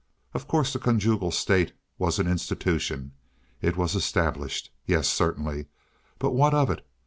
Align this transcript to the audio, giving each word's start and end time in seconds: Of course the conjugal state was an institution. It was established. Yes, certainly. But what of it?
Of 0.33 0.47
course 0.47 0.73
the 0.73 0.79
conjugal 0.79 1.29
state 1.29 1.73
was 1.99 2.17
an 2.17 2.25
institution. 2.27 3.11
It 3.61 3.77
was 3.77 3.93
established. 3.93 4.71
Yes, 4.87 5.07
certainly. 5.07 5.67
But 6.17 6.31
what 6.31 6.55
of 6.55 6.71
it? 6.71 6.83